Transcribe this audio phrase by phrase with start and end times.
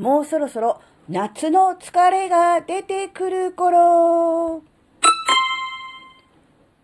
[0.00, 4.62] もうそろそろ夏の疲れが出てくる頃。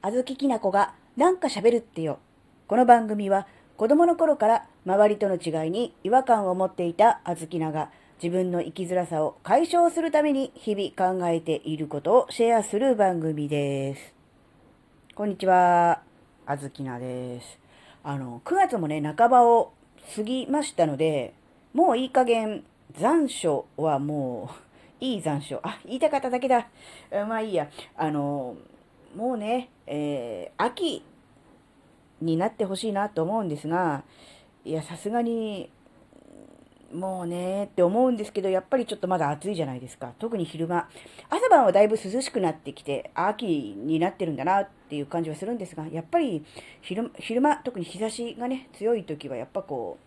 [0.02, 2.18] あずききなこがなんか喋るってよ。
[2.68, 3.46] この番組は
[3.78, 7.90] 子供の頃から周りとの違いに違和感を持っていたあずきなが
[8.22, 14.14] 自分の生きづらさを解消するために日々考えていることをシェアする番組です。
[15.14, 16.02] こんにちは。
[16.44, 17.58] あずきなです。
[18.04, 19.72] あの、9月もね、半ばを
[20.14, 21.32] 過ぎましたので、
[21.72, 22.62] もういい加減
[22.92, 24.50] 残暑はも
[25.00, 25.60] う、いい残暑。
[25.62, 26.68] あ、言いたかっただけだ。
[27.28, 27.68] まあいいや。
[27.96, 28.56] あの、
[29.14, 31.04] もうね、えー、秋
[32.20, 34.04] になってほしいなと思うんですが、
[34.64, 35.70] いや、さすがに、
[36.92, 40.12] もうねって思うんですけど、やっぱりちょっとまだ暑いじゃないですか。
[40.18, 40.88] 特に昼間。
[41.28, 46.44] 朝晩はだいぶ涼しくなってきて、秋になってるんだなっていう感じはするんですが、やっぱり
[46.80, 49.98] 昼昼間、特に日差しがね、強い時はやっぱこ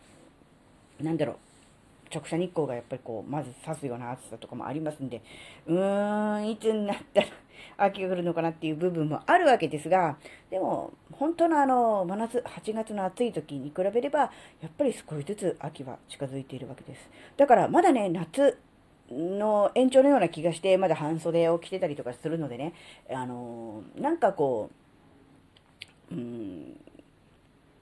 [0.99, 1.37] う、なんだろう、
[2.13, 5.21] 直射日光がやっぱりこう、まず刺すような暑さとかもありますんで、
[5.67, 7.27] うーん、いつになったら
[7.77, 10.17] 秋が来るのかなっていう部分もあるわけですが、
[10.49, 14.29] でも、本当のあの、真夏、8月の暑い時に比べれば、や
[14.67, 17.09] っぱり少しずつ秋は近づいているわけです。
[17.37, 18.57] だから、まだね、夏、
[19.11, 22.73] の延長のような気がして、まだ半袖を着てたりとかするのでね、
[23.09, 24.69] あのなんかこ
[26.11, 26.79] う、うん、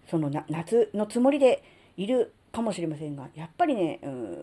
[0.10, 1.64] そのな夏のつもりで
[1.98, 4.38] いるかもしれませんが、やっぱりね、うん、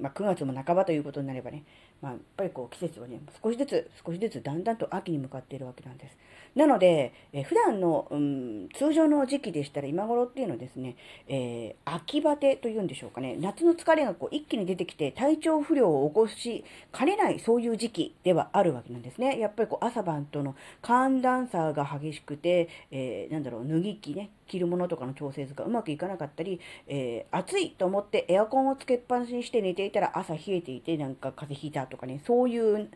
[0.00, 1.64] まあ、9月も半ばということになればね、
[2.00, 6.16] まあ、やっぱりこう季節はね、少しずつ、少しずつだんだんと秋に向かっているわけなんです。
[6.54, 10.96] なので、え普段の、うん、通常の時期でしたら今頃っていうのはですね、
[11.28, 19.38] えー、秋バテというんでしょうかね、夏の疲れがこう一気に出てきて体調不良を起こしかねないそういう時期ではあるわけなんですね。
[19.38, 32.88] やっぱりこう朝晩との寒暖差が激しくて、えー、なんだろう、脱ぎ着ね、着るものとかの調整図がうまくいかなかったり、えー、暑いと思ってエアコンをつけっぱなしにして寝ていたら朝冷えていてなんか風邪ひいたとかね、そういう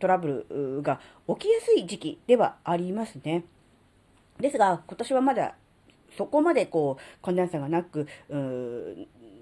[0.00, 3.44] トラブルが起きやすい時期ではありますね。
[4.40, 5.54] ですが、今年はまだ
[6.16, 8.06] そこまでこう寒暖差がなく、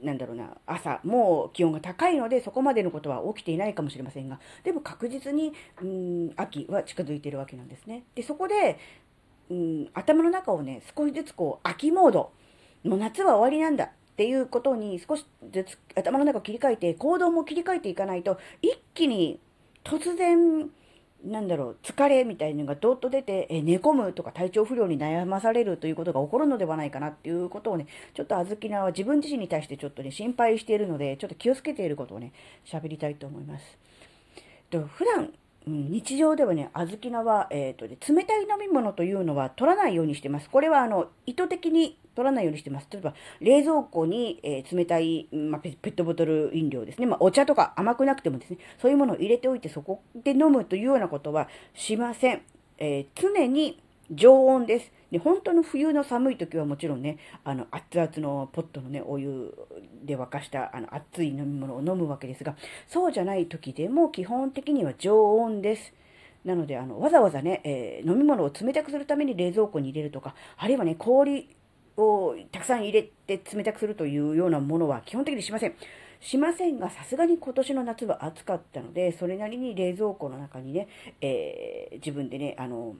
[0.02, 8.04] なんだろうな、朝、もう気温が高いので、そこまでのことは起きていないかもしれませんが、でも確実に、うん、秋は近づいているわけなんですね。
[8.14, 8.78] で、そこで、
[9.50, 12.32] うん、頭の中をね、少しずつこう、秋モード、
[12.84, 19.38] もう夏は終わりなんだっていうことに少しずつ頭の中を切り替えて、行動も切り替えていかないと、一気に
[19.84, 20.70] 突然、
[21.24, 32.32] なんだろう、疲れみたいなのがどっと出て、え寝込むとか体調不良に悩まされるということが起こるのではないかなっていうことをね、ちょっとあずきなは自分自身に対してちょっとね、心配しているので、ちょっと気をつけていることをね、
[32.64, 33.78] 喋りたいと思います。
[34.70, 35.32] と普段、
[35.68, 40.48] 日常ではね、小豆菜は、えっ、ー、とね、冷たい飲み物というのは取らないようにしてます。
[40.48, 42.86] これは、あの、意図的に取らないようにしてます。
[42.92, 47.06] 例えば、冷蔵庫に、えー、冷たい、まあ、ペットボトル飲料ですね。
[47.06, 52.42] まあ、お茶とか甘くなくてもですね、そういうものを入れておいて、そこで飲むというようなことはしません。
[52.78, 54.92] えー、常に常温です。
[55.10, 59.54] で、本当の冬の寒い時はもちろんね、あの、熱々のポットのね、お湯
[60.04, 62.56] で沸かした、あの、熱い飲み物を飲むわけですが、
[62.88, 65.92] そうじゃない時でも基本的には常温です。
[66.44, 71.48] なので、あの、わざわざね、えー、飲み物を冷たくするために冷蔵庫に入れるとか、あるいはね、氷
[71.96, 75.74] をたくさん入れて冷たくするというようなものは基本的にしません。
[76.20, 80.88] しませんが、さすがに今年の夏は暑かったので、それなりに冷蔵庫の中にね、
[81.20, 82.94] えー、自分でね、あの、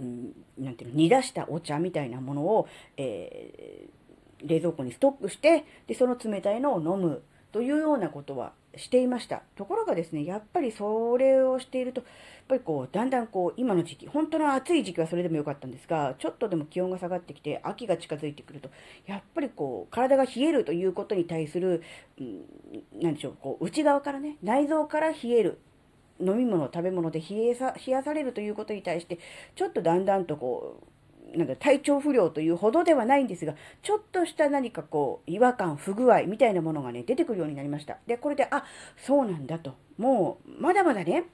[0.00, 7.22] うん、なんていうの、煮出したお茶みたいなものを、えー、冷蔵庫にストックして、で、その冷たいのを飲む
[7.52, 9.42] というようなことはしていました。
[9.56, 12.08] ところがですね、やっぱりそれをしていると、やっ
[12.48, 18.70] ぱりこう、だんだんこう、今の時期、本当の暑い時期はそれでもよかったんですが、ちょっとでも気温が下がってきて、秋が近づいてくると、
[19.06, 21.82] やっぱりこう、体が冷えるということに対する、
[22.18, 22.44] うん、
[23.02, 25.58] なでしょう、こう、内側からね、内臓から冷える
[26.20, 29.18] 飲み物、食べ物で冷えさ冷やされるということに対して、
[29.54, 30.80] ちょっとだんだんとこ
[31.34, 37.98] う、なんだ、体調不良というほどではないんですが、ちょっとした何かこう、違和感、不具合みたいなものがね、出てくるようになりました。
[38.06, 38.64] で、これで、あ、
[38.96, 39.74] そうなんだと。
[39.96, 41.24] もう、まだまだね、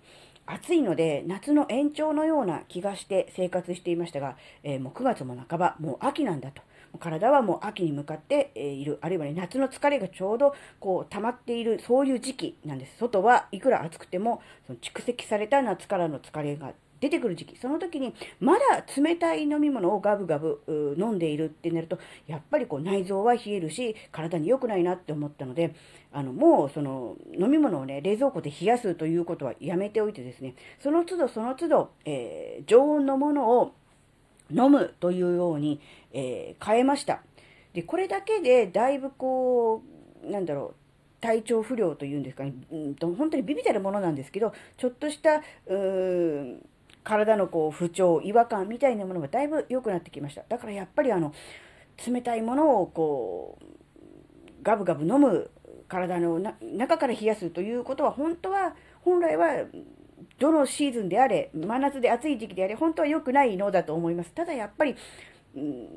[0.45, 6.63] 暑いので、夏の延長のような気がして生活していましたが、えー、もう9月も半ば、もう秋なんだと。
[6.99, 8.99] 体はもう秋に向かっている。
[9.01, 12.99] あるいはね、夏の疲れがちょうどこう溜まっている、そういう時期なんです。
[12.99, 20.63] 外はいくら暑くても、その蓄積された夏からの疲れが出てくる時期、その時にまだ冷たい飲み物をガブガブ
[20.99, 25.75] 飲んでいるってなると、やっぱりこう内臓は冷えるし、体に良くないなって思ったので、
[26.13, 33.75] あの、もうその飲み物をね、冷蔵庫で冷やすということはやめておいてですね、その都度その都度、えー、常温のものを
[34.51, 35.81] 飲むというように、
[36.13, 37.23] えー、変えました。
[37.73, 39.97] で、これだけでだいぶこう
[40.31, 40.75] なんだろ
[41.21, 46.67] う、体調不良というんですかね、うんと、本当にビビたるものなんですけど、ちょっとした、うーん、
[47.05, 50.45] 体のこう不調、違和感みたいなものがだいぶ良くなってきました。
[50.49, 51.33] だからやっぱりあの、
[52.07, 53.65] 冷たいものをこう、
[54.63, 55.51] ガブガブ飲む
[55.89, 59.65] 体の中から冷やすということは本当は、本来は
[60.39, 64.33] どのシーズンであれ、真夏で暑い時期であれ、本当は良くないのだと思います。
[64.33, 64.95] ただやっぱり、
[65.55, 65.89] うん、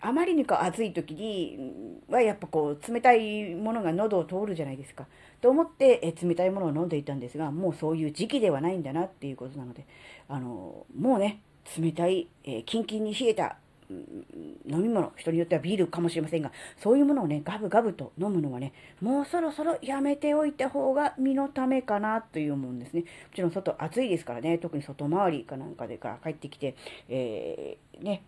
[0.00, 5.06] あまりにか暑い時にはやっぱこう冷たいものが喉を通るじゃないですか。
[5.40, 9.86] と思ってえ冷たいものを飲んでいたんですが、もうそういう時期ではないんだなっていうことなので、
[10.28, 11.40] あの、もうね、
[11.78, 13.56] 冷たい、えー、キンキンに冷えた
[13.90, 23.00] 飲み物、人によってはビールかもしれませんが、そういうものをね、ガブガブと飲むのはね、もうそろそろやめておいた方が身のためかなという思うんですね。
[23.00, 26.76] もちろん外暑いですからね、特に外回りかなんかでから帰ってきて、
[27.08, 28.22] えー、ね、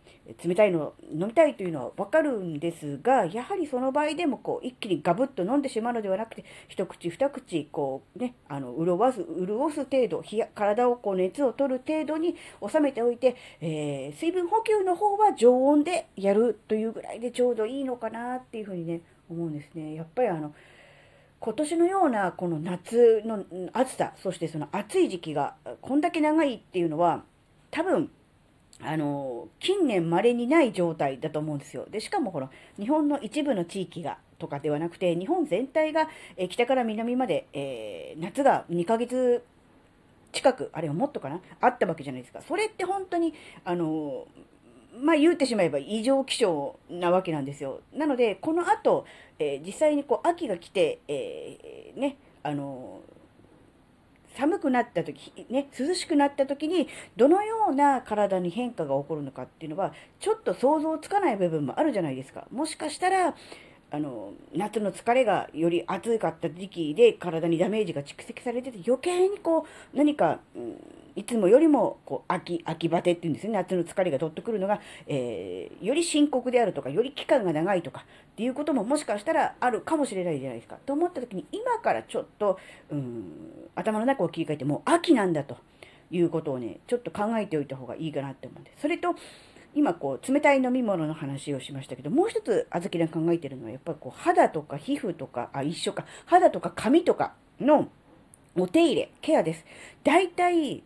[0.45, 10.23] 冷たいの飲みたいというのはわかるんですが、やはりその場合でもこう、一気にガブッと飲んでしまうのではなくて、一口二口、こうね、あの、潤わす、潤す程度、
[10.55, 12.37] 体をこう熱を取る程度に
[12.67, 19.95] 収めておいて、えー、水分補給の方は常温でやるというぐらいでちょうどいいのかなっていうふうにね、思うんですね。
[19.95, 20.55] やっぱりあの、
[21.41, 27.25] 今年のようなこの夏の暑さ、そしてその暑い時期がこんだけ長いっていうのは、
[27.73, 28.11] 多分、
[28.85, 31.87] あの、近年稀にない状態だと思うんですよ。
[31.91, 39.45] で、しかもこの、日本の一部の地域が、とかではなくて、日本全体が、え北から南まで、えー、夏が2ヶ月
[40.33, 42.41] 近く、あれはもっとかなあったわけじゃないですか。
[42.43, 43.35] それって本当に、
[43.65, 44.27] あの、
[45.01, 47.81] まあ言ってしまえば異常気象なわけなんですよ。
[47.95, 49.07] なので、この後、
[49.39, 53.01] えー、実際にこう秋が来て、えー、ね、あの
[54.37, 62.47] 寒くなった時、ね、涼しくなった時に、どのような体に変化が起こるのかっていうのは、ちょっと想像つかない部分もあるじゃないですか。
[62.51, 63.35] もしかしたら、
[63.91, 70.77] あの、夏の疲れがより暑かった時期で体にダメージが蓄積されてて余計にこう何か、うん、
[71.17, 80.77] いつもよりもこう秋、秋バテっていうんですね、夏の疲れがどっとくるのが、えー、より深刻であるとか、より期間が長いとかっていうことももしかしたらあるかもしれないじゃないですか。
[80.87, 82.59] と思った時に今からちょっと、
[82.91, 83.25] うん、
[83.75, 85.57] 頭の中を切り替えてもう秋なんだと
[86.11, 88.83] いうことをね、ちょっと考えておいた方がいいかなって思うんです。
[88.83, 89.15] それと、
[89.75, 97.89] 今こう冷たい飲み物の話をしましたけど、もう一つあずきら考えてるのはやっぱりこう肌とか皮膚とか、あ、一緒か、肌とか髪とかの
[98.55, 99.65] お手入れ、ケアです。
[100.05, 100.83] 大体、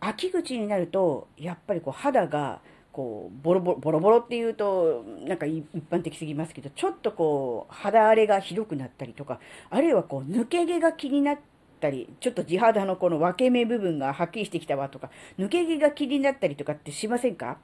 [0.00, 2.60] 秋口になると、やっぱりこう肌が
[2.92, 9.40] こうボロボロ、ボロボロっていうと、なんか一般的すぎますけど、ちょっとこう肌荒れがひどくなったりとか、
[9.70, 11.38] あるいはこう抜け毛が気になっ
[11.80, 17.58] たり、ちょっと地肌のこの分け目部分がはっきりしてきたわとか、抜け毛が気になったりとかってしませんか？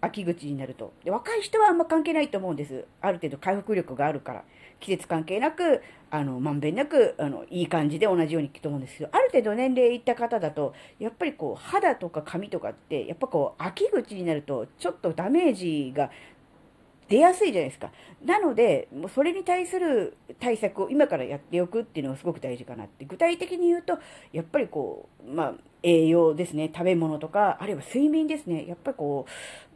[0.00, 1.10] 秋口になるとで。
[1.10, 2.84] 若い人はあんま関係ないと思うんです。
[3.00, 4.44] ある程度回復力があるから。
[4.80, 16.10] 季節関係なく、あの、まんべんなく、あの、いい感じで同じようにいくと思うんですけど、ある程度年齢いった方だと、やっぱりこう、肌とか髪とかって、やっぱこう、秋口になると、ちょっとダメージが
[17.08, 17.90] 出やすいじゃないですか。
[18.24, 23.04] なので、もうそれに対する対策を今からやっておくっていうのがすごく大事かなって。
[23.04, 23.98] 具体的に言うと、
[24.32, 28.66] やっぱりこう、まあ、栄養ですね、食べ物とか、あるいは睡眠ですね。
[28.66, 29.26] やっぱりこ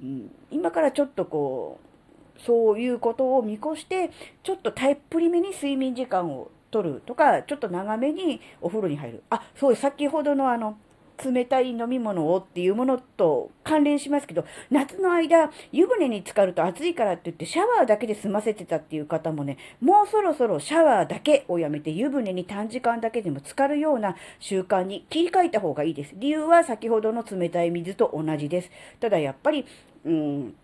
[0.02, 1.91] う、うん、今からちょっとこう、
[2.38, 4.10] そういうことを見越して、
[4.42, 9.22] ちょっとたっぷりめに睡眠時間を取るとか、ちょっと長めにお風呂に入る。
[9.30, 9.76] あ、そう。
[9.76, 10.76] 先ほどのあの、
[11.24, 26.14] 冷たい飲み物をっていうものと関連しますけど、夏の間、湯船に浸かると暑いからって言ってシャワーだけで済ませてたっていう方もね、もうそろそろシャワーだけをやめて湯船に短時間だけでも浸かるような習慣に切り替えた方がいいです。
[26.16, 28.70] 理由は先ほどの冷たい水と同じです。
[28.98, 29.64] ただやっぱり、
[30.04, 30.54] うん、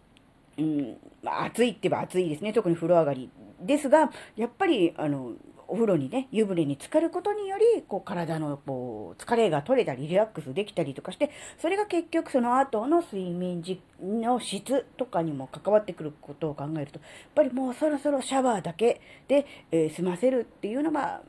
[0.59, 2.53] うん、暑いって言えば暑いですね。
[2.53, 3.31] 特に風呂上がり。
[3.61, 5.33] ですが、やっぱり、あの、
[5.71, 21.21] お風呂にね、湯船に浸かることにより、こう、体の、こう、疲れが取れたり、リラックスできたりとかして、それが結局その後の睡眠時の質とかにも関わってくることを考えると、やっぱりもうそろそろシャワーだけで、えー、済ませるっていうのは、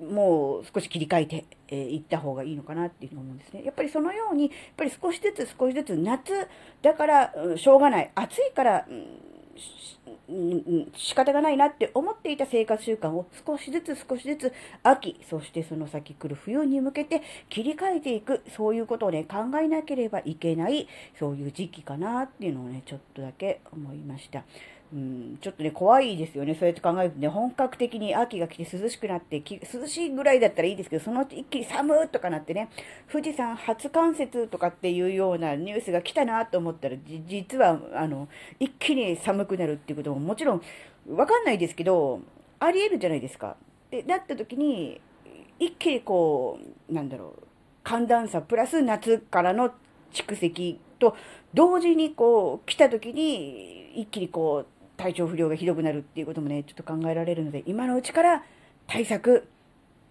[0.00, 3.62] もう少し切り替えて、えー、った方がいいのかなっていうの思うんですね。
[3.64, 6.48] やっぱりそのように、やっぱり少しずつ少しずつ夏
[6.82, 8.10] だから、うん、しょうがない。
[8.14, 9.36] 暑いから、うん
[10.96, 20.88] 仕方がないなって思っていた生活習慣を少しずつ少しずつ秋、そしてその先来る冬に向けて切り替えていく、そういうことをね、考えなければいけない、
[21.18, 24.44] そういう時期かなっていうのをね、ちょっとだけ思いました。
[24.96, 26.54] うん、ちょっとね、怖いですよね。
[26.54, 32.70] そうやって考えるとね、本格的に秋が来て涼しくなって、涼しいぐらいだったらいいですけど、そのうち一気に寒ーとかなってね、
[33.12, 36.96] 富士山初冠雪とかっていうようなニュースが来たなと思ったら、
[37.28, 38.26] 実は、あの、
[38.58, 40.62] 一気に寒くなるっていうことももちろん、
[41.10, 42.20] わかんないですけど、
[42.58, 43.56] あり得るじゃないですか。
[43.90, 44.98] で、なった時に、
[45.58, 47.42] 一気にこう、なんだろう、
[47.84, 49.74] 寒暖差プラス夏からの
[50.10, 51.14] 蓄積と
[51.54, 58.42] 同時にこう来た時に一気にこう体調不良がひどくなるっていうこともね、ちょっと考えられるので、今のうちから
[58.86, 59.48] 対策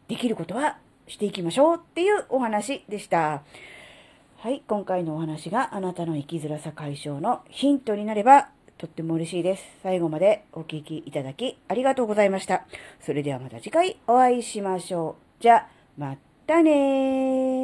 [0.08, 0.78] できることは
[1.08, 3.44] していきましょうっていうお話でした。
[4.38, 9.64] はい、今回のお話があなたの生きづらさ解消のヒントになればとっても嬉しいです。
[9.82, 12.66] 最後までお聴きいただきありがとうございました。
[13.02, 15.42] それではまた次回お会いしましょう。
[15.42, 16.16] じゃ、ま
[16.46, 17.55] たね